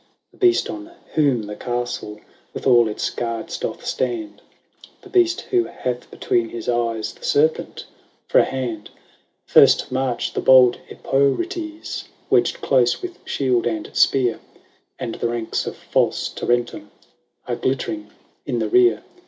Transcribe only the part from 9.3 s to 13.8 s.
First march the bold Epirotes, Wedged close with shield